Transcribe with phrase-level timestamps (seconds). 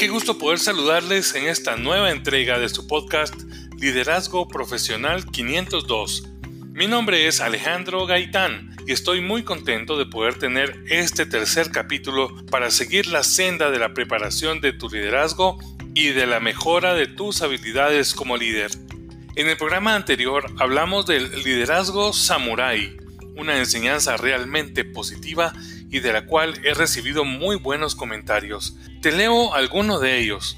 [0.00, 3.34] Qué gusto poder saludarles en esta nueva entrega de su podcast
[3.78, 6.26] Liderazgo Profesional 502.
[6.72, 12.34] Mi nombre es Alejandro Gaitán y estoy muy contento de poder tener este tercer capítulo
[12.46, 15.58] para seguir la senda de la preparación de tu liderazgo
[15.92, 18.70] y de la mejora de tus habilidades como líder.
[19.36, 22.96] En el programa anterior hablamos del liderazgo samurai,
[23.36, 25.52] una enseñanza realmente positiva
[25.90, 28.76] y de la cual he recibido muy buenos comentarios.
[29.02, 30.56] Te leo algunos de ellos.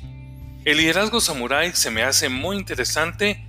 [0.64, 3.44] El liderazgo samurái se me hace muy interesante,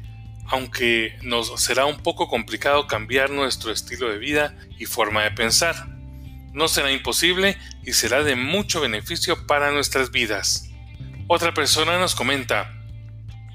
[0.47, 5.87] aunque nos será un poco complicado cambiar nuestro estilo de vida y forma de pensar.
[6.53, 10.69] No será imposible y será de mucho beneficio para nuestras vidas.
[11.27, 12.71] Otra persona nos comenta,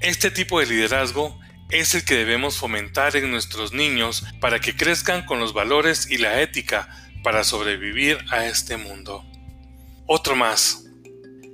[0.01, 1.37] este tipo de liderazgo
[1.69, 6.17] es el que debemos fomentar en nuestros niños para que crezcan con los valores y
[6.17, 9.23] la ética para sobrevivir a este mundo.
[10.05, 10.85] Otro más.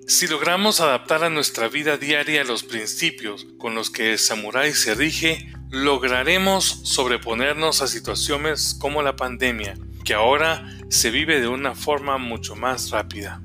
[0.07, 4.93] Si logramos adaptar a nuestra vida diaria los principios con los que el samurái se
[4.93, 12.17] rige, lograremos sobreponernos a situaciones como la pandemia, que ahora se vive de una forma
[12.17, 13.41] mucho más rápida.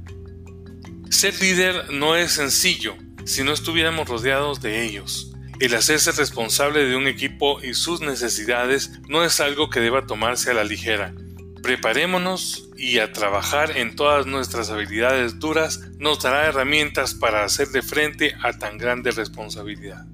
[1.08, 5.32] Ser líder no es sencillo si no estuviéramos rodeados de ellos.
[5.60, 10.50] El hacerse responsable de un equipo y sus necesidades no es algo que deba tomarse
[10.50, 11.14] a la ligera,
[11.62, 18.34] Preparémonos y a trabajar en todas nuestras habilidades duras nos dará herramientas para hacerle frente
[18.42, 20.06] a tan grande responsabilidad.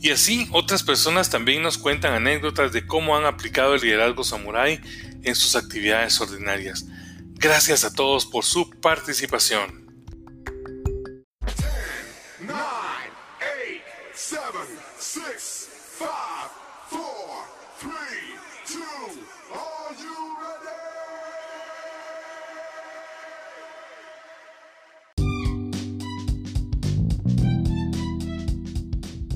[0.00, 4.80] Y así otras personas también nos cuentan anécdotas de cómo han aplicado el liderazgo samurái
[5.22, 6.84] en sus actividades ordinarias.
[7.34, 9.82] Gracias a todos por su participación.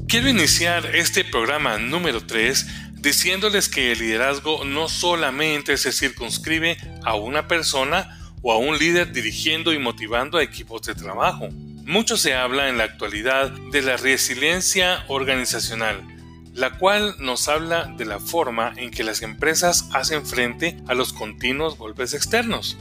[0.09, 7.17] Quiero iniciar este programa número 3 diciéndoles que el liderazgo no solamente se circunscribe a
[7.17, 11.49] una persona o a un líder dirigiendo y motivando a equipos de trabajo.
[11.51, 16.01] Mucho se habla en la actualidad de la resiliencia organizacional,
[16.55, 21.13] la cual nos habla de la forma en que las empresas hacen frente a los
[21.13, 22.79] continuos golpes externos,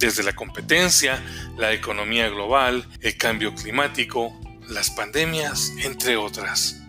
[0.00, 1.22] desde la competencia,
[1.56, 4.36] la economía global, el cambio climático,
[4.68, 6.80] las pandemias, entre otras.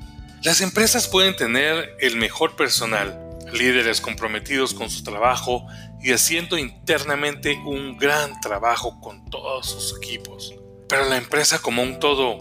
[0.44, 3.20] Las empresas pueden tener el mejor personal,
[3.52, 5.66] líderes comprometidos con su trabajo
[6.02, 10.54] y haciendo internamente un gran trabajo con todos sus equipos.
[10.88, 12.38] Pero la empresa como un todo,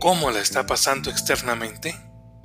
[0.00, 1.94] ¿cómo la está pasando externamente?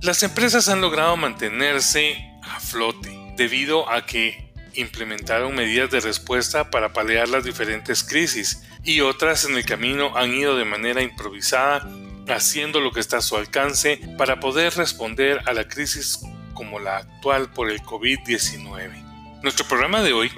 [0.01, 6.93] Las empresas han logrado mantenerse a flote debido a que implementaron medidas de respuesta para
[6.93, 11.87] paliar las diferentes crisis y otras en el camino han ido de manera improvisada
[12.33, 16.19] haciendo lo que está a su alcance para poder responder a la crisis
[16.53, 19.41] como la actual por el COVID-19.
[19.41, 20.31] Nuestro programa de hoy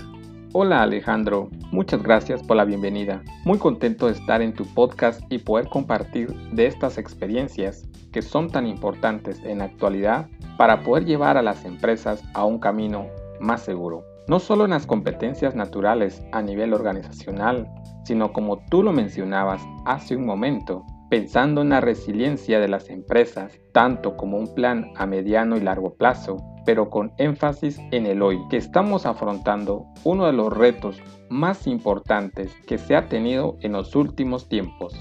[0.52, 3.22] Hola Alejandro, muchas gracias por la bienvenida.
[3.44, 8.50] Muy contento de estar en tu podcast y poder compartir de estas experiencias que son
[8.50, 10.28] tan importantes en la actualidad
[10.58, 13.06] para poder llevar a las empresas a un camino
[13.40, 14.04] más seguro.
[14.28, 17.68] No solo en las competencias naturales a nivel organizacional,
[18.04, 23.58] sino como tú lo mencionabas hace un momento, pensando en la resiliencia de las empresas,
[23.72, 28.38] tanto como un plan a mediano y largo plazo, pero con énfasis en el hoy,
[28.48, 30.96] que estamos afrontando uno de los retos
[31.28, 34.94] más importantes que se ha tenido en los últimos tiempos.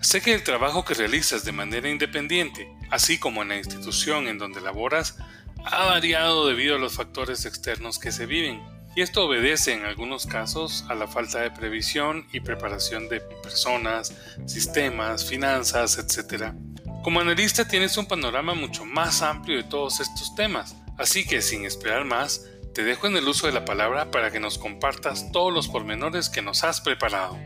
[0.00, 4.38] Sé que el trabajo que realizas de manera independiente, así como en la institución en
[4.38, 5.18] donde laboras,
[5.64, 8.62] ha variado debido a los factores externos que se viven
[8.96, 14.14] y esto obedece en algunos casos a la falta de previsión y preparación de personas,
[14.46, 16.52] sistemas, finanzas, etc.
[17.02, 21.64] Como analista tienes un panorama mucho más amplio de todos estos temas, así que sin
[21.64, 25.52] esperar más, te dejo en el uso de la palabra para que nos compartas todos
[25.52, 27.38] los pormenores que nos has preparado.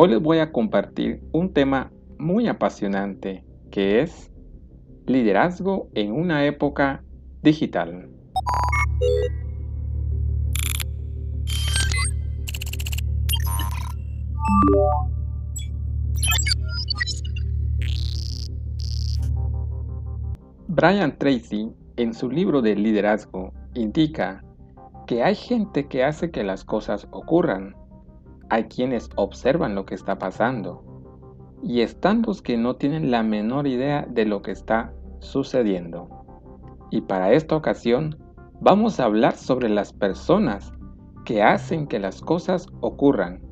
[0.00, 1.90] Hoy les voy a compartir un tema
[2.20, 4.30] muy apasionante que es
[5.06, 7.02] liderazgo en una época
[7.42, 8.08] digital.
[20.68, 24.44] Brian Tracy, en su libro de liderazgo, indica
[25.08, 27.74] que hay gente que hace que las cosas ocurran
[28.50, 30.84] hay quienes observan lo que está pasando
[31.62, 36.08] y están los que no tienen la menor idea de lo que está sucediendo.
[36.90, 38.16] Y para esta ocasión
[38.60, 40.72] vamos a hablar sobre las personas
[41.24, 43.42] que hacen que las cosas ocurran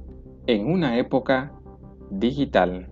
[0.47, 1.53] en una época
[2.11, 2.89] digital.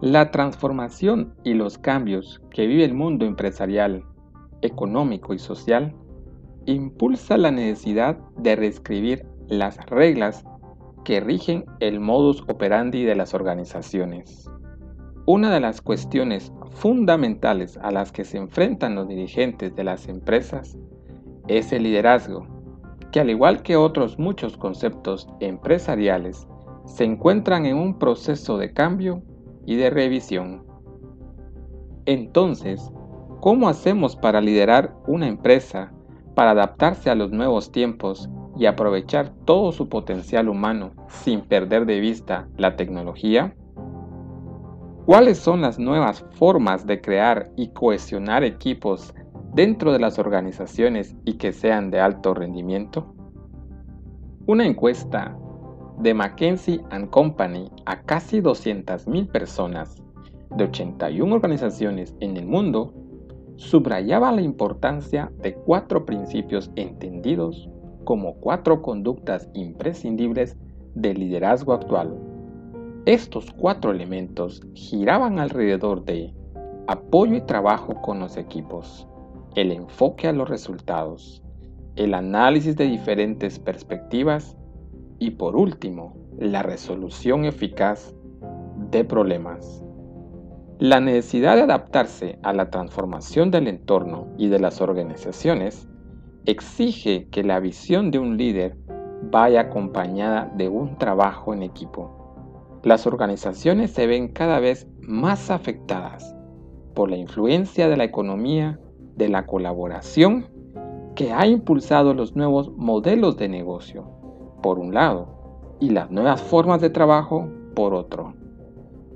[0.00, 4.04] La transformación y los cambios que vive el mundo empresarial,
[4.62, 5.94] económico y social
[6.66, 10.44] impulsa la necesidad de reescribir las reglas
[11.04, 14.48] que rigen el modus operandi de las organizaciones.
[15.26, 20.78] Una de las cuestiones fundamentales a las que se enfrentan los dirigentes de las empresas
[21.48, 22.46] es el liderazgo,
[23.10, 26.46] que al igual que otros muchos conceptos empresariales,
[26.86, 29.20] se encuentran en un proceso de cambio
[29.66, 30.64] y de revisión.
[32.06, 32.92] Entonces,
[33.40, 35.92] ¿cómo hacemos para liderar una empresa
[36.36, 38.30] para adaptarse a los nuevos tiempos
[38.60, 43.56] y aprovechar todo su potencial humano sin perder de vista la tecnología?
[45.06, 49.14] ¿Cuáles son las nuevas formas de crear y cohesionar equipos
[49.54, 53.14] dentro de las organizaciones y que sean de alto rendimiento?
[54.46, 55.34] Una encuesta
[55.98, 56.80] de McKinsey⁇
[57.10, 59.96] Company a casi 200.000 personas
[60.54, 62.92] de 81 organizaciones en el mundo
[63.56, 67.70] subrayaba la importancia de cuatro principios entendidos
[68.04, 70.56] como cuatro conductas imprescindibles
[70.94, 72.18] del liderazgo actual.
[73.06, 76.34] Estos cuatro elementos giraban alrededor de
[76.86, 79.06] apoyo y trabajo con los equipos,
[79.54, 81.42] el enfoque a los resultados,
[81.96, 84.56] el análisis de diferentes perspectivas
[85.18, 88.14] y por último, la resolución eficaz
[88.90, 89.84] de problemas.
[90.78, 95.89] La necesidad de adaptarse a la transformación del entorno y de las organizaciones
[96.50, 98.76] exige que la visión de un líder
[99.30, 102.80] vaya acompañada de un trabajo en equipo.
[102.82, 106.34] Las organizaciones se ven cada vez más afectadas
[106.94, 108.80] por la influencia de la economía,
[109.16, 110.48] de la colaboración,
[111.14, 114.10] que ha impulsado los nuevos modelos de negocio,
[114.62, 118.34] por un lado, y las nuevas formas de trabajo, por otro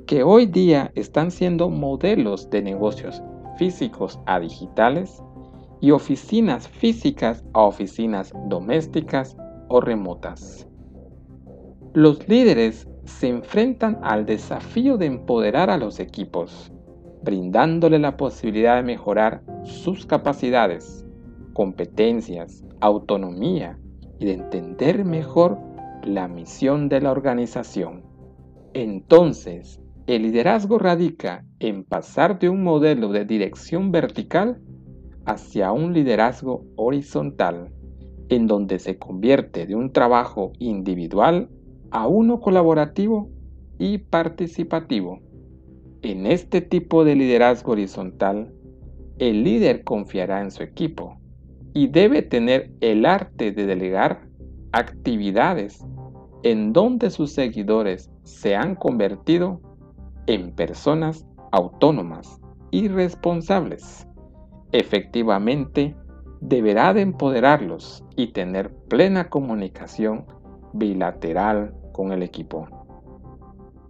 [0.07, 3.23] que hoy día están siendo modelos de negocios
[3.57, 5.23] físicos a digitales
[5.85, 9.37] y oficinas físicas a oficinas domésticas
[9.69, 10.67] o remotas.
[11.93, 16.73] Los líderes se enfrentan al desafío de empoderar a los equipos,
[17.23, 21.05] brindándole la posibilidad de mejorar sus capacidades,
[21.53, 23.79] competencias, autonomía
[24.19, 25.59] y de entender mejor
[26.03, 28.05] la misión de la organización.
[28.73, 34.63] Entonces, el liderazgo radica en pasar de un modelo de dirección vertical
[35.27, 37.71] hacia un liderazgo horizontal,
[38.29, 41.49] en donde se convierte de un trabajo individual
[41.91, 43.31] a uno colaborativo
[43.79, 45.21] y participativo.
[46.03, 48.53] En este tipo de liderazgo horizontal,
[49.19, 51.19] el líder confiará en su equipo
[51.73, 54.29] y debe tener el arte de delegar
[54.73, 55.85] actividades
[56.43, 59.61] en donde sus seguidores se han convertido
[60.27, 62.41] en personas autónomas
[62.71, 64.07] y responsables.
[64.75, 65.95] Efectivamente,
[66.41, 70.27] deberá de empoderarlos y tener plena comunicación
[70.73, 72.67] bilateral con el equipo.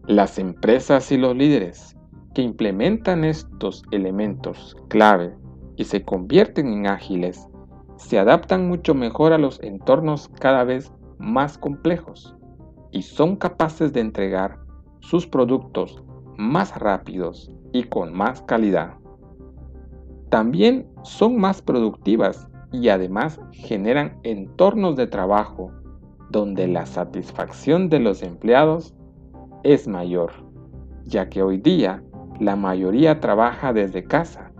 [0.07, 1.97] Las empresas y los líderes
[2.35, 5.35] que implementan estos elementos clave
[5.77, 7.49] y se convierten en ágiles
[7.97, 12.37] se adaptan mucho mejor a los entornos cada vez más complejos
[12.93, 14.59] y son capaces de entregar
[15.01, 16.05] sus productos
[16.37, 18.99] más rápidos y con más calidad.
[20.31, 25.71] También son más productivas y además generan entornos de trabajo
[26.31, 28.95] donde la satisfacción de los empleados
[29.63, 30.33] es mayor,
[31.05, 32.03] ya que hoy día
[32.41, 34.51] la mayoría trabaja desde casa,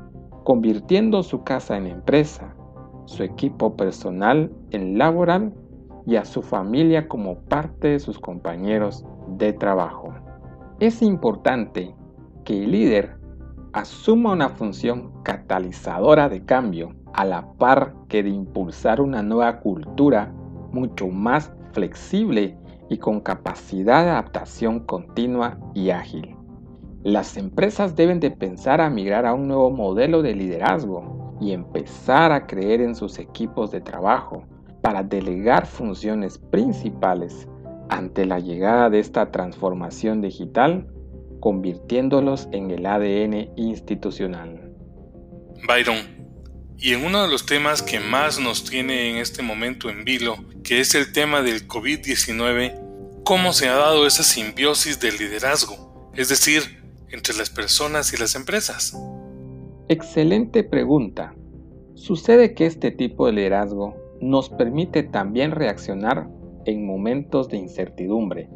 [0.45, 2.55] convirtiendo su casa en empresa,
[3.07, 5.53] su equipo personal en laboral
[6.07, 10.15] y a su familia como parte de sus compañeros de trabajo.
[10.81, 11.95] Es importante
[12.45, 13.17] que el líder
[13.75, 20.33] asuma una función catalizadora de cambio a la par que de impulsar una nueva cultura
[20.73, 22.57] mucho más flexible
[22.89, 26.37] y con capacidad de adaptación continua y ágil.
[27.03, 32.31] Las empresas deben de pensar a migrar a un nuevo modelo de liderazgo y empezar
[32.31, 34.45] a creer en sus equipos de trabajo
[34.83, 37.49] para delegar funciones principales
[37.89, 40.87] ante la llegada de esta transformación digital,
[41.45, 44.73] convirtiéndolos en el ADN institucional.
[45.69, 45.99] Byron,
[46.79, 50.37] y en uno de los temas que más nos tiene en este momento en vilo,
[50.63, 56.11] que es el tema del COVID-19, ¿cómo se ha dado esa simbiosis del liderazgo?
[56.15, 56.63] Es decir,
[57.11, 58.97] entre las personas y las empresas?
[59.91, 61.35] Excelente pregunta.
[61.93, 66.27] Sucede que este tipo de liderazgo nos permite también reaccionar
[66.65, 68.49] en momentos de incertidumbre.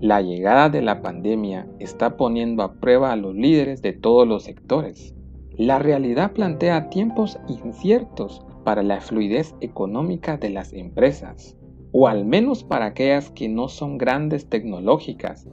[0.00, 4.42] La llegada de la pandemia está poniendo a prueba a los líderes de todos los
[4.42, 5.14] sectores.
[5.56, 11.56] La realidad plantea tiempos inciertos para la fluidez económica de las empresas,
[11.92, 15.48] o al menos para aquellas que no son grandes tecnológicas,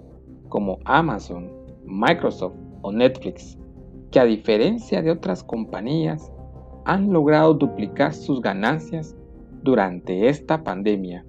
[0.49, 1.49] como Amazon,
[1.85, 3.57] Microsoft o Netflix,
[4.11, 6.33] que a diferencia de otras compañías
[6.83, 9.15] han logrado duplicar sus ganancias
[9.61, 11.25] durante esta pandemia.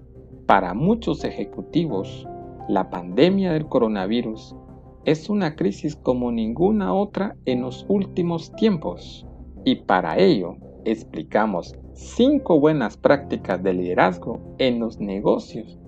[0.46, 2.26] Para muchos ejecutivos,
[2.68, 4.56] la pandemia del coronavirus
[5.04, 9.26] es una crisis como ninguna otra en los últimos tiempos
[9.64, 15.78] y para ello explicamos cinco buenas prácticas de liderazgo en los negocios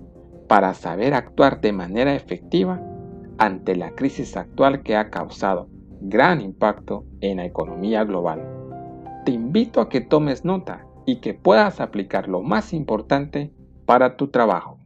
[0.47, 2.81] para saber actuar de manera efectiva
[3.39, 5.67] ante la crisis actual que ha causado
[5.99, 8.41] gran impacto en la economía global.
[9.25, 13.51] Te invito a que tomes nota y que puedas aplicar lo más importante
[13.85, 14.76] para tu trabajo.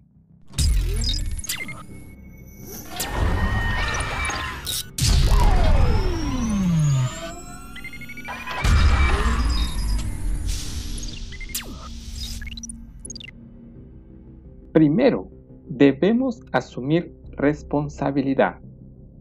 [14.74, 15.28] Primero,
[15.68, 18.60] debemos asumir responsabilidad,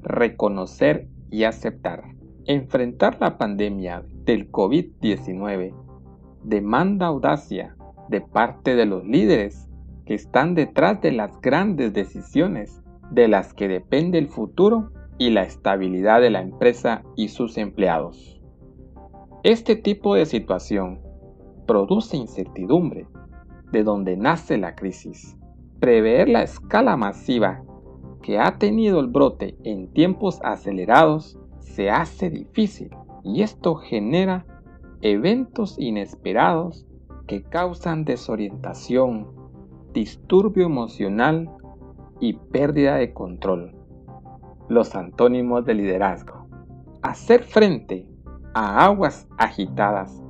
[0.03, 2.05] reconocer y aceptar.
[2.47, 5.75] Enfrentar la pandemia del COVID-19
[6.45, 7.77] demanda audacia
[8.09, 9.69] de parte de los líderes
[10.07, 12.81] que están detrás de las grandes decisiones
[13.11, 18.41] de las que depende el futuro y la estabilidad de la empresa y sus empleados.
[19.43, 21.01] Este tipo de situación
[21.67, 23.07] produce incertidumbre,
[23.73, 25.37] de donde nace la crisis.
[25.81, 27.63] Prever la escala masiva
[28.21, 32.91] que ha tenido el brote en tiempos acelerados se hace difícil
[33.25, 34.45] y esto genera
[35.01, 36.87] eventos inesperados
[37.27, 39.29] que causan desorientación,
[39.95, 41.51] disturbio emocional
[42.21, 43.75] y pérdida de control.
[44.69, 46.47] Los antónimos de liderazgo.
[47.01, 48.07] Hacer frente
[48.53, 50.23] a aguas agitadas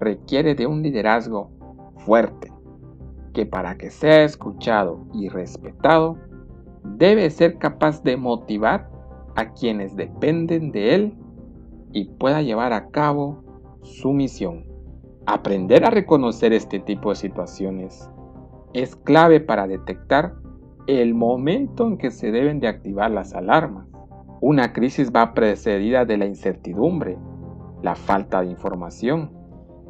[0.00, 1.50] requiere de un liderazgo
[1.98, 2.50] fuerte,
[3.36, 6.16] que para que sea escuchado y respetado
[6.82, 8.88] debe ser capaz de motivar
[9.34, 11.14] a quienes dependen de él
[11.92, 13.44] y pueda llevar a cabo
[13.82, 14.64] su misión.
[15.26, 18.10] Aprender a reconocer este tipo de situaciones
[18.72, 20.32] es clave para detectar
[20.86, 23.86] el momento en que se deben de activar las alarmas.
[24.40, 27.18] Una crisis va precedida de la incertidumbre,
[27.82, 29.30] la falta de información,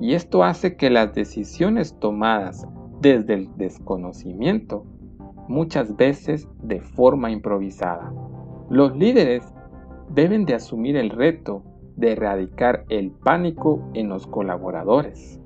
[0.00, 2.66] y esto hace que las decisiones tomadas
[3.00, 4.84] desde el desconocimiento
[5.48, 8.12] muchas veces de forma improvisada.
[8.68, 9.44] Los líderes
[10.12, 11.62] deben de asumir el reto
[11.96, 15.40] de erradicar el pánico en los colaboradores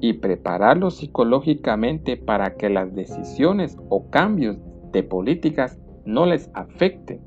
[0.00, 4.58] y prepararlos psicológicamente para que las decisiones o cambios
[4.92, 7.20] de políticas no les afecten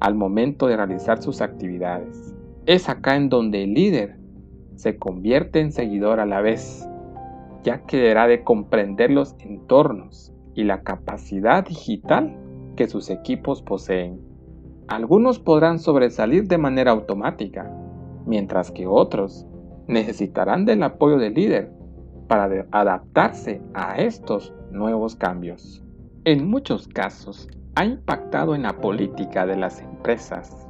[0.00, 2.34] al momento de realizar sus actividades.
[2.66, 4.18] Es acá en donde el líder
[4.76, 6.88] se convierte en seguidor a la vez,
[7.62, 12.36] ya que deberá de comprender los entornos y la capacidad digital
[12.76, 14.20] que sus equipos poseen.
[14.88, 17.70] Algunos podrán sobresalir de manera automática,
[18.26, 19.46] mientras que otros
[19.86, 21.72] necesitarán del apoyo del líder
[22.28, 25.84] para adaptarse a estos nuevos cambios.
[26.24, 30.68] En muchos casos, ha impactado en la política de las empresas,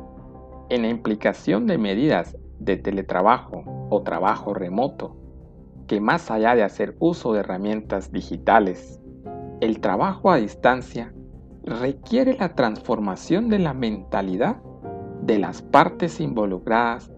[0.69, 5.17] en la implicación de medidas de teletrabajo o trabajo remoto,
[5.91, 9.01] que más allá de hacer uso de herramientas digitales
[9.61, 11.13] El trabajo a distancia
[11.65, 14.59] requiere la transformación de la mentalidad
[15.23, 17.11] de las partes involucradas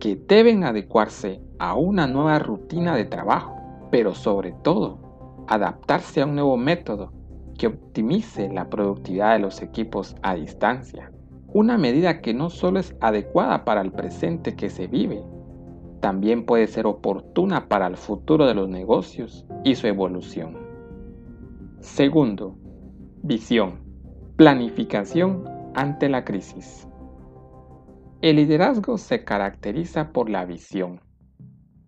[0.00, 3.54] que deben adecuarse a una nueva rutina de trabajo,
[3.92, 7.12] pero sobre todo adaptarse a un nuevo método
[7.56, 11.12] que optimice la productividad de los equipos a distancia.
[11.52, 15.22] Una medida que no solo es adecuada para el presente que se vive,
[16.06, 20.56] también puede ser oportuna para el futuro de los negocios y su evolución.
[21.80, 22.56] Segundo,
[23.24, 23.80] visión.
[24.36, 25.42] Planificación
[25.74, 26.86] ante la crisis.
[28.22, 31.00] El liderazgo se caracteriza por la visión.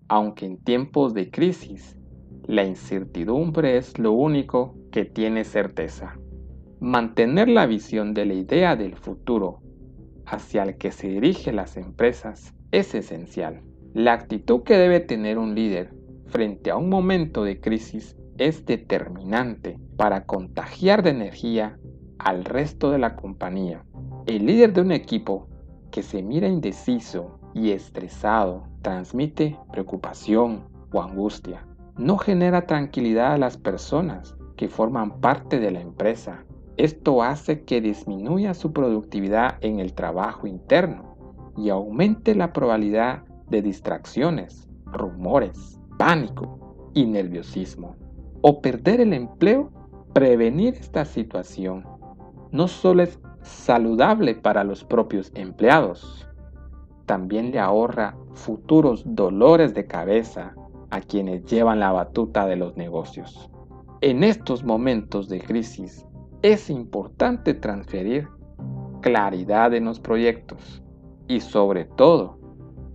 [0.08, 1.96] Aunque en tiempos de crisis,
[2.42, 6.18] la incertidumbre es lo único que tiene certeza.
[6.80, 9.60] Mantener la visión de la idea del futuro
[10.26, 13.62] hacia el que se dirigen las empresas es esencial.
[13.98, 15.92] La actitud que debe tener un líder
[16.26, 21.80] frente a un momento de crisis es determinante para contagiar de energía
[22.16, 23.84] al resto de la compañía.
[24.26, 25.48] El líder de un equipo
[25.90, 31.66] que se mira indeciso y estresado transmite preocupación o angustia.
[31.96, 36.44] No genera tranquilidad a las personas que forman parte de la empresa.
[36.76, 41.16] Esto hace que disminuya su productividad en el trabajo interno
[41.56, 47.96] y aumente la probabilidad de distracciones, rumores, pánico y nerviosismo.
[48.40, 49.70] O perder el empleo,
[50.12, 51.84] prevenir esta situación
[52.52, 56.26] no solo es saludable para los propios empleados,
[57.06, 60.54] también le ahorra futuros dolores de cabeza
[60.90, 63.50] a quienes llevan la batuta de los negocios.
[64.00, 66.06] En estos momentos de crisis
[66.42, 68.28] es importante transferir
[69.00, 70.82] claridad en los proyectos
[71.26, 72.37] y sobre todo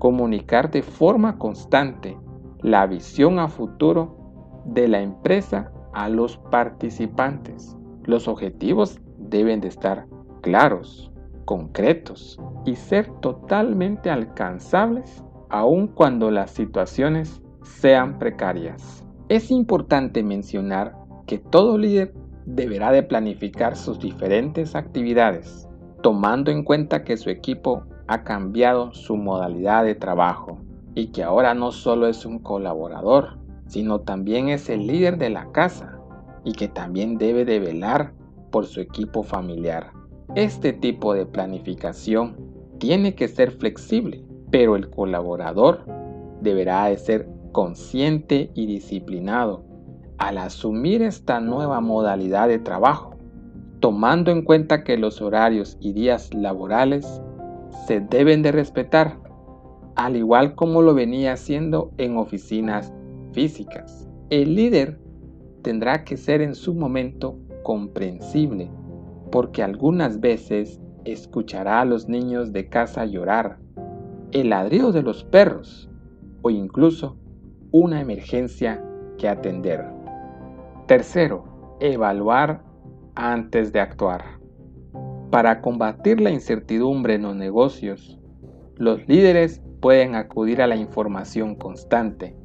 [0.03, 2.17] comunicar de forma constante
[2.61, 4.17] la visión a futuro
[4.65, 7.77] de la empresa a los participantes.
[8.03, 10.05] Los objetivos deben de estar
[10.41, 11.09] claros,
[11.45, 19.05] concretos y ser totalmente alcanzables aun cuando las situaciones sean precarias.
[19.29, 20.97] Es importante mencionar
[21.27, 22.13] que todo líder
[22.45, 25.65] deberá de planificar sus diferentes actividades,
[26.01, 30.59] tomando en cuenta que su equipo ha cambiado su modalidad de trabajo
[30.93, 35.51] y que ahora no solo es un colaborador, sino también es el líder de la
[35.51, 35.97] casa
[36.43, 38.13] y que también debe de velar
[38.51, 39.91] por su equipo familiar.
[40.35, 42.37] Este tipo de planificación
[42.77, 45.83] tiene que ser flexible, pero el colaborador
[46.41, 49.63] deberá de ser consciente y disciplinado
[50.19, 53.15] al asumir esta nueva modalidad de trabajo,
[53.79, 57.21] tomando en cuenta que los horarios y días laborales
[57.87, 59.17] se deben de respetar,
[59.95, 62.93] al igual como lo venía haciendo en oficinas
[63.31, 64.07] físicas.
[64.29, 64.99] El líder
[65.61, 68.69] tendrá que ser en su momento comprensible,
[69.31, 73.57] porque algunas veces escuchará a los niños de casa llorar,
[74.31, 75.89] el ladrido de los perros
[76.41, 77.17] o incluso
[77.71, 78.83] una emergencia
[79.17, 79.85] que atender.
[80.87, 82.63] Tercero, evaluar
[83.15, 84.42] antes de actuar.
[85.33, 88.19] Para combatir la incertidumbre en los negocios,
[88.75, 92.35] los líderes pueden acudir a la información constante,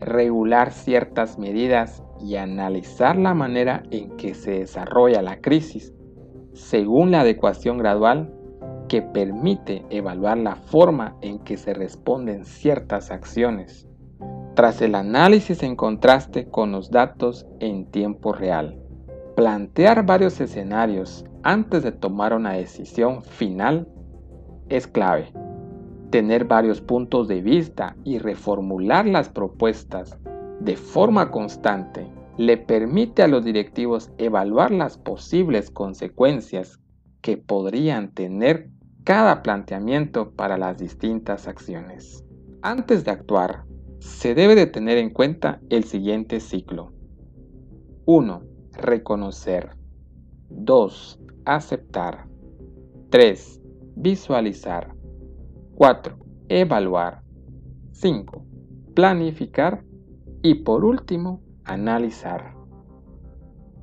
[0.00, 5.94] regular ciertas medidas y analizar la manera en que se desarrolla la crisis
[6.52, 8.34] según la adecuación gradual
[8.88, 13.86] que permite evaluar la forma en que se responden ciertas acciones,
[14.56, 18.82] tras el análisis en contraste con los datos en tiempo real.
[19.36, 23.86] Plantear varios escenarios antes de tomar una decisión final
[24.70, 25.30] es clave.
[26.08, 30.16] Tener varios puntos de vista y reformular las propuestas
[30.60, 36.80] de forma constante le permite a los directivos evaluar las posibles consecuencias
[37.20, 38.70] que podrían tener
[39.04, 42.24] cada planteamiento para las distintas acciones.
[42.62, 43.64] Antes de actuar,
[43.98, 46.94] se debe de tener en cuenta el siguiente ciclo.
[48.06, 48.55] 1.
[48.76, 49.70] Reconocer.
[50.50, 51.20] 2.
[51.44, 52.26] Aceptar.
[53.10, 53.60] 3.
[53.96, 54.94] Visualizar.
[55.74, 56.18] 4.
[56.48, 57.22] Evaluar.
[57.92, 58.44] 5.
[58.94, 59.84] Planificar.
[60.42, 62.54] Y por último, analizar.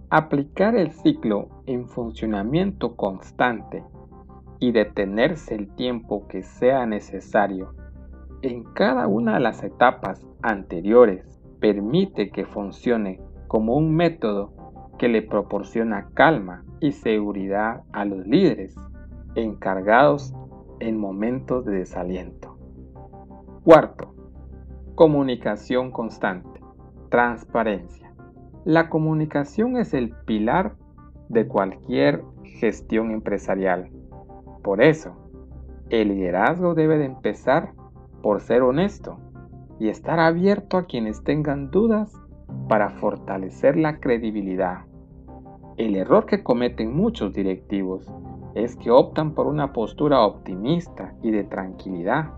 [0.09, 3.83] Aplicar el ciclo en funcionamiento constante
[4.59, 7.73] y detenerse el tiempo que sea necesario
[8.43, 14.53] en cada una de las etapas anteriores permite que funcione como un método
[15.03, 18.73] que le proporciona calma y seguridad a los líderes
[19.35, 20.33] encargados
[20.79, 22.57] en momentos de desaliento.
[23.65, 24.15] Cuarto,
[24.95, 26.61] comunicación constante.
[27.09, 28.13] Transparencia.
[28.63, 30.77] La comunicación es el pilar
[31.27, 33.89] de cualquier gestión empresarial.
[34.63, 35.17] Por eso,
[35.89, 37.73] el liderazgo debe de empezar
[38.21, 39.19] por ser honesto
[39.81, 42.09] y estar abierto a quienes tengan dudas
[42.69, 44.85] para fortalecer la credibilidad.
[45.77, 48.07] El error que cometen muchos directivos
[48.53, 52.31] es que optan por una postura optimista y de tranquilidad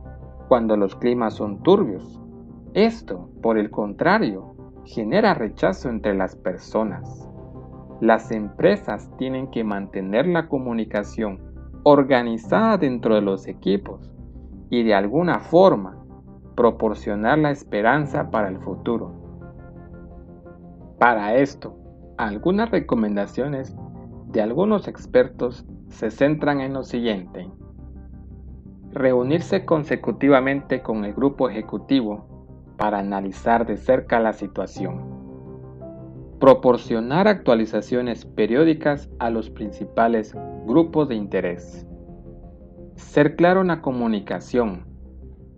[0.47, 2.21] cuando los climas son turbios.
[2.73, 7.29] Esto, por el contrario, genera rechazo entre las personas.
[7.99, 11.41] Las empresas tienen que mantener la comunicación
[11.83, 14.13] organizada dentro de los equipos
[14.69, 16.05] y de alguna forma
[16.55, 19.11] proporcionar la esperanza para el futuro.
[20.97, 21.77] Para esto,
[22.17, 23.75] algunas recomendaciones
[24.27, 27.49] de algunos expertos se centran en lo siguiente.
[28.91, 32.25] Reunirse consecutivamente con el grupo ejecutivo
[32.77, 35.13] para analizar de cerca la situación.
[36.39, 41.85] Proporcionar actualizaciones periódicas a los principales grupos de interés.
[42.95, 44.85] Ser claro en la comunicación.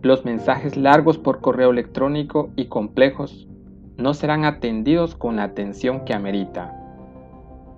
[0.02, 3.47] Los mensajes largos por correo electrónico y complejos
[3.98, 6.74] no serán atendidos con la atención que amerita.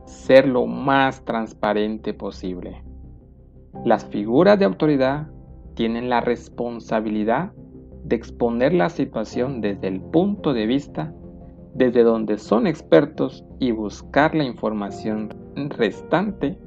[0.05, 2.83] Ser lo más transparente posible.
[3.85, 5.29] Las figuras de autoridad
[5.75, 7.53] tienen la responsabilidad
[8.05, 11.15] de exponer la situación desde el punto de vista
[11.75, 16.59] desde donde son expertos y buscar la información restante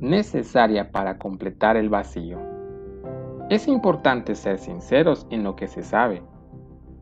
[0.00, 2.38] necesaria para completar el vacío.
[3.48, 6.22] Es importante ser sinceros en lo que se sabe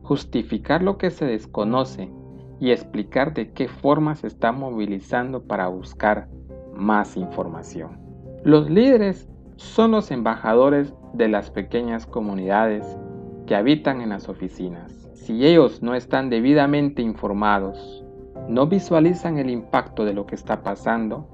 [0.05, 2.11] justificar lo que se desconoce
[2.59, 6.29] y explicar de qué forma se está movilizando para buscar
[6.75, 7.99] más información.
[8.43, 12.85] Los líderes son los embajadores de las pequeñas comunidades
[13.47, 15.09] que habitan en las oficinas.
[15.13, 18.03] Si ellos no están debidamente informados,
[18.47, 21.27] no visualizan el impacto de lo que está pasando,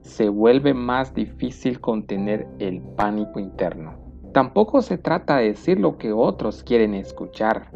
[0.00, 3.94] se vuelve más difícil contener el pánico interno.
[4.32, 7.70] Tampoco se trata de decir lo que otros quieren escuchar,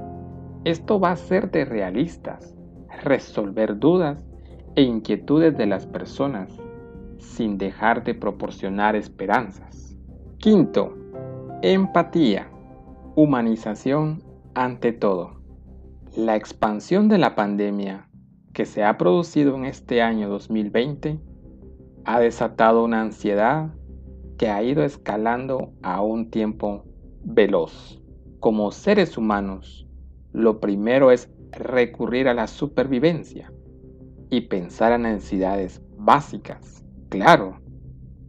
[0.64, 2.54] esto va a ser de realistas,
[3.02, 4.18] resolver dudas
[4.76, 6.50] e inquietudes de las personas
[7.18, 9.96] sin dejar de proporcionar esperanzas.
[10.38, 10.94] Quinto,
[11.62, 12.50] empatía,
[13.14, 14.22] humanización
[14.54, 15.40] ante todo.
[16.16, 18.08] La expansión de la pandemia
[18.52, 21.20] que se ha producido en este año 2020
[22.04, 23.72] ha desatado una ansiedad
[24.38, 26.84] que ha ido escalando a un tiempo
[27.22, 28.02] veloz.
[28.40, 29.86] Como seres humanos,
[30.32, 33.52] lo primero es recurrir a la supervivencia
[34.30, 36.84] y pensar en necesidades básicas.
[37.08, 37.60] Claro,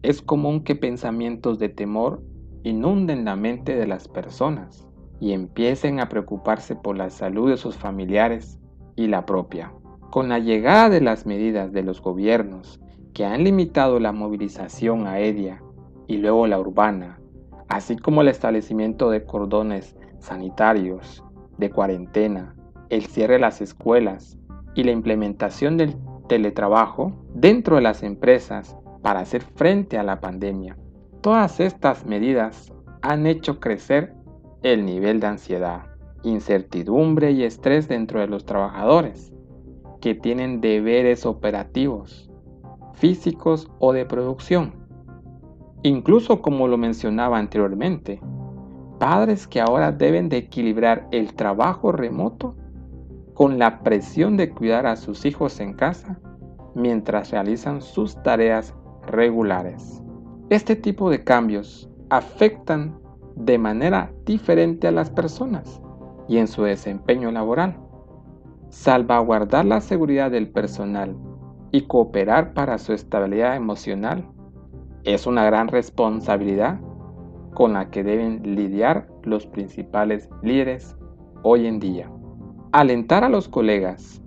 [0.02, 2.24] es común que pensamientos de temor
[2.64, 4.88] inunden la mente de las personas
[5.20, 8.60] y empiecen a preocuparse por la salud de sus familiares
[8.96, 9.72] y la propia.
[10.10, 12.82] Con la llegada de las medidas de los gobiernos
[13.14, 15.62] que han limitado la movilización aérea
[16.08, 17.20] y luego la urbana,
[17.68, 21.24] así como el establecimiento de cordones sanitarios
[21.62, 22.56] de cuarentena,
[22.90, 24.38] el cierre de las escuelas
[24.76, 25.96] y la implementación del
[26.28, 30.78] teletrabajo dentro de las empresas para hacer frente a la pandemia.
[31.22, 34.14] Todas estas medidas han hecho crecer
[34.64, 35.86] el nivel de ansiedad,
[36.24, 39.32] incertidumbre y estrés dentro de los trabajadores,
[40.02, 42.32] que tienen deberes operativos,
[42.94, 44.74] físicos o de producción.
[45.84, 48.20] Incluso como lo mencionaba anteriormente,
[49.02, 52.56] padres que ahora deben de equilibrar el trabajo remoto
[53.34, 56.20] con la presión de cuidar a sus hijos en casa
[56.76, 58.76] mientras realizan sus tareas
[59.08, 60.04] regulares.
[60.52, 62.96] Este tipo de cambios afectan
[63.36, 65.82] de manera diferente a las personas
[66.28, 67.76] y en su desempeño laboral.
[68.70, 71.18] Salvaguardar la seguridad del personal
[71.72, 74.30] y cooperar para su estabilidad emocional
[75.06, 76.80] es una gran responsabilidad
[77.54, 80.96] con la que deben lidiar los principales líderes
[81.44, 82.10] hoy en día.
[82.72, 84.22] Alentar a los colegas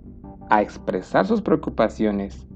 [0.49, 2.47] a expresar sus preocupaciones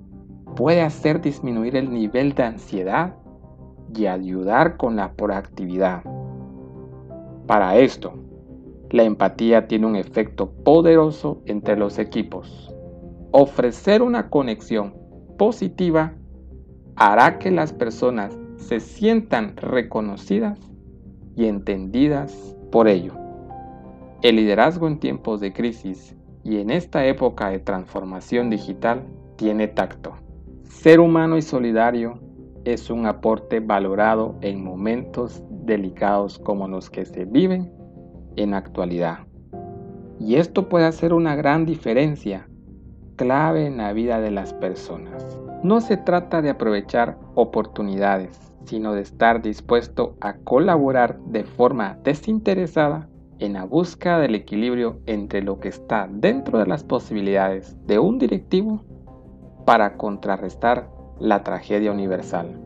[0.56, 3.16] puede hacer disminuir el nivel de ansiedad
[3.96, 6.04] y ayudar con la proactividad.
[7.48, 8.14] Para esto,
[8.92, 12.74] la empatía tiene un efecto poderoso entre los equipos.
[13.32, 14.96] Ofrecer una conexión
[15.38, 16.14] positiva
[16.96, 20.60] hará que las personas se sientan reconocidas
[21.36, 23.14] y entendidas por ello.
[24.22, 29.04] El liderazgo en tiempos de crisis y en esta época de transformación digital
[29.38, 30.14] tiene tacto.
[30.64, 32.20] Ser humano y solidario
[32.66, 37.72] es un aporte valorado en momentos delicados como los que se viven
[38.36, 39.20] en actualidad.
[40.20, 42.48] Y esto puede hacer una gran diferencia
[43.16, 45.26] clave en la vida de las personas.
[45.64, 53.10] No se trata de aprovechar oportunidades, sino de estar dispuesto a colaborar de forma desinteresada
[53.40, 58.20] en la búsqueda del equilibrio entre lo que está dentro de las posibilidades de un
[58.20, 58.86] directivo
[59.66, 62.62] para contrarrestar la tragedia universal.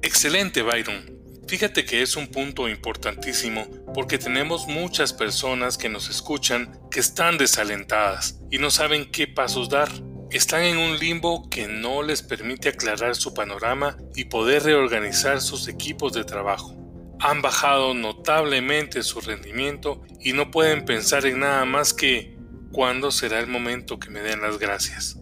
[0.00, 1.20] Excelente, Byron.
[1.46, 7.36] Fíjate que es un punto importantísimo porque tenemos muchas personas que nos escuchan que están
[7.36, 9.90] desalentadas y no saben qué pasos dar.
[10.32, 15.68] Están en un limbo que no les permite aclarar su panorama y poder reorganizar sus
[15.68, 16.74] equipos de trabajo.
[17.20, 22.38] Han bajado notablemente su rendimiento y no pueden pensar en nada más que
[22.72, 25.20] ¿cuándo será el momento que me den las gracias?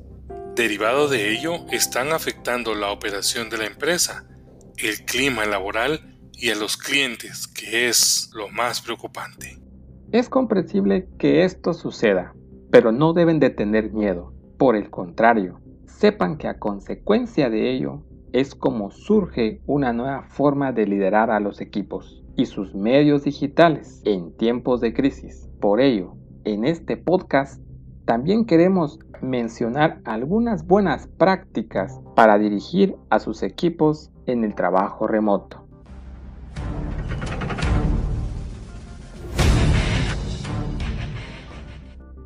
[0.54, 4.28] Derivado de ello, están afectando la operación de la empresa,
[4.76, 9.58] el clima laboral y a los clientes, que es lo más preocupante.
[10.12, 12.32] Es comprensible que esto suceda,
[12.70, 14.39] pero no deben de tener miedo.
[14.60, 18.02] Por el contrario, sepan que a consecuencia de ello
[18.34, 24.02] es como surge una nueva forma de liderar a los equipos y sus medios digitales
[24.04, 25.48] en tiempos de crisis.
[25.62, 26.12] Por ello,
[26.44, 27.62] en este podcast
[28.04, 35.64] también queremos mencionar algunas buenas prácticas para dirigir a sus equipos en el trabajo remoto.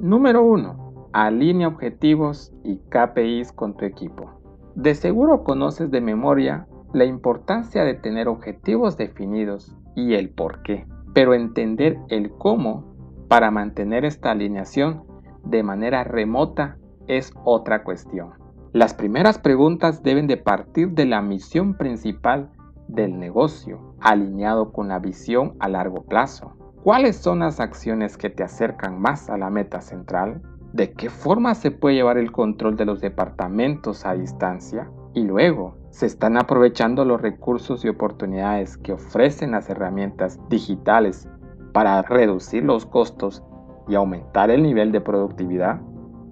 [0.01, 0.84] Número 1.
[1.17, 4.33] Alinea objetivos y KPIs con tu equipo.
[4.75, 10.89] De seguro conoces de memoria la importancia de tener objetivos definidos y el por qué,
[11.15, 12.97] pero entender el cómo
[13.29, 15.05] para mantener esta alineación
[15.45, 18.33] de manera remota es otra cuestión.
[18.73, 22.51] Las primeras preguntas deben de partir de la misión principal
[22.89, 26.57] del negocio, alineado con la visión a largo plazo.
[26.83, 30.43] ¿Cuáles son las acciones que te acercan más a la meta central?
[30.75, 34.91] ¿De qué forma se puede llevar el control de los departamentos a distancia?
[35.13, 41.29] Y luego, ¿se están aprovechando los recursos y oportunidades que ofrecen las herramientas digitales
[41.73, 43.45] para reducir los costos
[43.87, 45.81] y aumentar el nivel de productividad?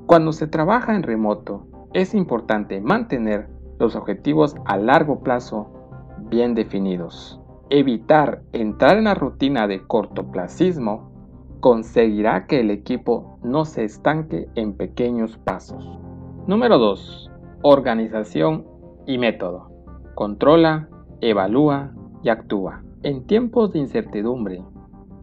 [0.07, 5.71] Cuando se trabaja en remoto, es importante mantener los objetivos a largo plazo
[6.19, 7.41] bien definidos.
[7.71, 11.13] Evitar entrar en la rutina de cortoplacismo
[11.61, 15.99] conseguirá que el equipo no se estanque en pequeños pasos.
[16.47, 17.31] Número 2.
[17.63, 18.67] Organización
[19.07, 19.71] y método.
[20.15, 20.89] Controla,
[21.21, 22.83] evalúa y actúa.
[23.03, 24.63] En tiempos de incertidumbre,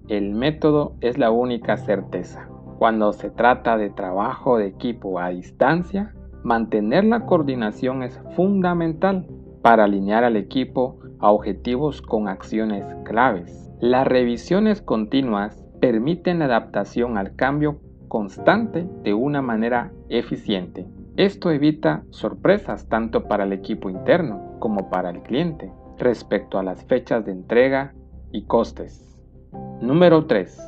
[0.08, 2.50] el método es la única certeza.
[2.78, 9.28] Cuando se trata de trabajo de equipo a distancia, mantener la coordinación es fundamental
[9.62, 13.70] para alinear al equipo a objetivos con acciones claves.
[13.80, 20.86] Las revisiones continuas permiten la adaptación al cambio constante de una manera eficiente.
[21.16, 26.84] Esto evita sorpresas tanto para el equipo interno como para el cliente respecto a las
[26.86, 27.94] fechas de entrega
[28.32, 29.18] y costes.
[29.82, 30.60] Número 3.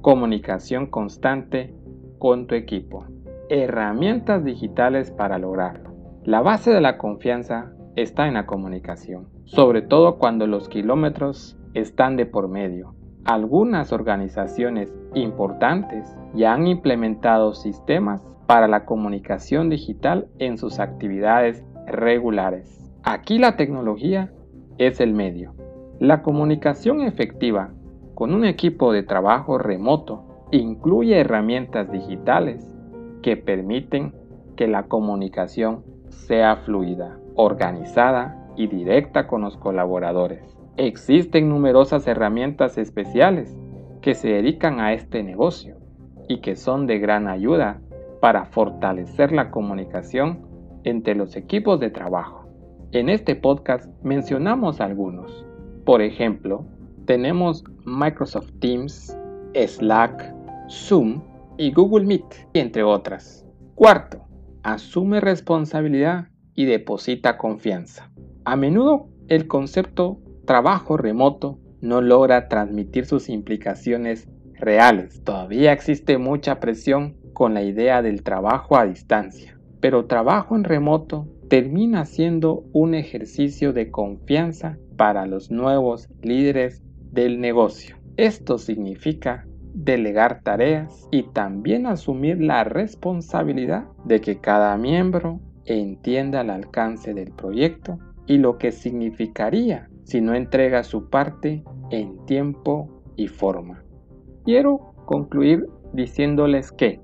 [0.00, 1.74] Comunicación constante
[2.18, 3.06] con tu equipo.
[3.48, 5.90] Herramientas digitales para lograrlo.
[6.22, 12.16] La base de la confianza está en la comunicación, sobre todo cuando los kilómetros están
[12.16, 12.94] de por medio.
[13.24, 22.92] Algunas organizaciones importantes ya han implementado sistemas para la comunicación digital en sus actividades regulares.
[23.02, 24.30] Aquí la tecnología
[24.76, 25.54] es el medio.
[26.00, 27.72] La comunicación efectiva
[28.14, 32.76] con un equipo de trabajo remoto incluye herramientas digitales
[33.22, 34.14] que permiten
[34.54, 40.63] que la comunicación sea fluida, organizada y directa con los colaboradores.
[40.76, 43.56] Existen numerosas herramientas especiales
[44.02, 45.76] que se dedican a este negocio
[46.28, 47.80] y que son de gran ayuda
[48.20, 50.40] para fortalecer la comunicación
[50.82, 52.48] entre los equipos de trabajo.
[52.90, 55.46] En este podcast mencionamos algunos.
[55.84, 56.66] Por ejemplo,
[57.06, 59.16] tenemos Microsoft Teams,
[59.54, 60.34] Slack,
[60.68, 61.22] Zoom
[61.56, 63.46] y Google Meet, entre otras.
[63.76, 64.24] Cuarto,
[64.64, 68.10] asume responsabilidad y deposita confianza.
[68.44, 75.22] A menudo el concepto trabajo remoto no logra transmitir sus implicaciones reales.
[75.22, 81.28] Todavía existe mucha presión con la idea del trabajo a distancia, pero trabajo en remoto
[81.48, 87.96] termina siendo un ejercicio de confianza para los nuevos líderes del negocio.
[88.16, 96.50] Esto significa delegar tareas y también asumir la responsabilidad de que cada miembro entienda el
[96.50, 103.28] alcance del proyecto y lo que significaría si no entrega su parte en tiempo y
[103.28, 103.82] forma.
[104.44, 107.00] Quiero concluir diciéndoles que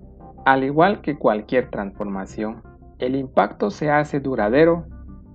[0.47, 2.63] Al igual que cualquier transformación,
[2.99, 4.87] el impacto se hace duradero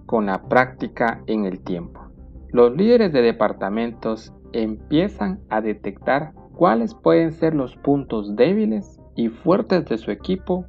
[0.06, 2.02] con la práctica en el tiempo.
[2.50, 9.86] Los líderes de departamentos empiezan a detectar cuáles pueden ser los puntos débiles y fuertes
[9.86, 10.66] de su equipo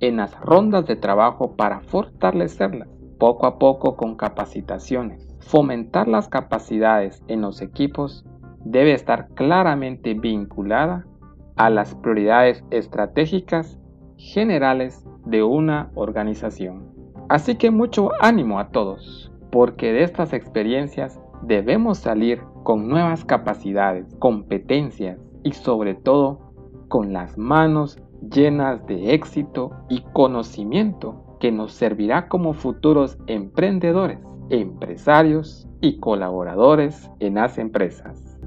[0.00, 5.25] en las rondas de trabajo para fortalecerlas, poco a poco con capacitaciones.
[5.46, 8.24] Fomentar las capacidades en los equipos
[8.64, 11.06] debe estar claramente vinculada
[11.54, 13.78] a las prioridades estratégicas
[14.16, 16.88] generales de una organización.
[17.28, 24.16] Así que mucho ánimo a todos, porque de estas experiencias debemos salir con nuevas capacidades,
[24.18, 26.40] competencias y sobre todo
[26.88, 34.18] con las manos llenas de éxito y conocimiento que nos servirá como futuros emprendedores,
[34.50, 38.38] empresarios y colaboradores en las empresas.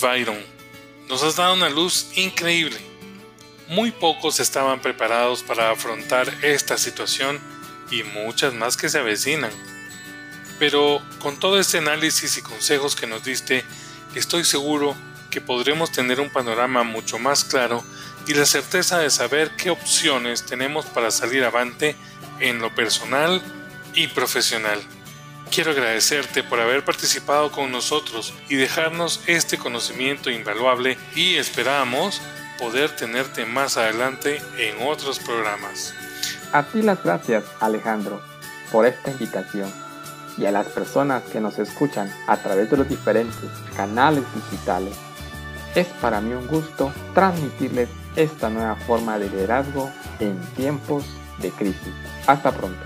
[0.00, 0.36] Byron,
[1.08, 2.76] nos has dado una luz increíble.
[3.68, 7.40] Muy pocos estaban preparados para afrontar esta situación
[7.90, 9.50] y muchas más que se avecinan.
[10.58, 13.64] Pero con todo este análisis y consejos que nos diste,
[14.14, 14.94] estoy seguro
[15.30, 17.82] que podremos tener un panorama mucho más claro
[18.26, 21.96] y la certeza de saber qué opciones tenemos para salir avante
[22.40, 23.42] en lo personal
[23.94, 24.80] y profesional.
[25.50, 32.20] Quiero agradecerte por haber participado con nosotros y dejarnos este conocimiento invaluable y esperamos
[32.58, 35.94] poder tenerte más adelante en otros programas.
[36.52, 38.22] A ti las gracias Alejandro
[38.70, 39.83] por esta invitación
[40.38, 44.94] y a las personas que nos escuchan a través de los diferentes canales digitales.
[45.74, 51.04] Es para mí un gusto transmitirles esta nueva forma de liderazgo en tiempos
[51.40, 51.92] de crisis.
[52.26, 52.80] Hasta pronto.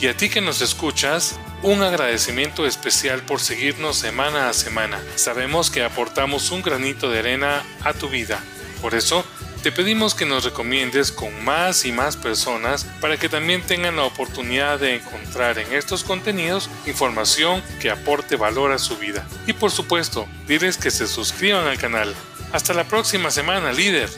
[0.00, 5.00] Y a ti que nos escuchas, un agradecimiento especial por seguirnos semana a semana.
[5.16, 8.38] Sabemos que aportamos un granito de arena a tu vida.
[8.82, 9.24] Por eso,
[9.64, 14.04] te pedimos que nos recomiendes con más y más personas para que también tengan la
[14.04, 19.26] oportunidad de encontrar en estos contenidos información que aporte valor a su vida.
[19.46, 22.14] Y por supuesto, diles que se suscriban al canal.
[22.52, 24.10] Hasta la próxima semana, líder.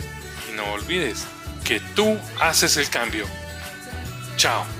[0.50, 1.26] Y no olvides
[1.62, 3.24] que tú haces el cambio.
[4.36, 4.75] Chao.